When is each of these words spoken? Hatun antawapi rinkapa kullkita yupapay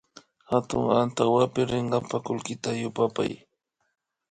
Hatun 0.49 0.85
antawapi 1.01 1.61
rinkapa 1.71 2.17
kullkita 2.25 2.69
yupapay 2.81 3.31